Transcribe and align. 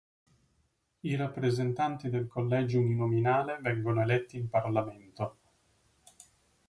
I 1.03 1.15
rappresentanti 1.15 2.09
del 2.09 2.25
collegio 2.25 2.79
uninominale 2.79 3.59
vengono 3.61 4.01
eletti 4.01 4.35
in 4.35 4.49
parlamento. 4.49 5.37